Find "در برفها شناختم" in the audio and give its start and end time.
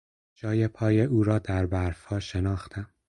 1.39-2.89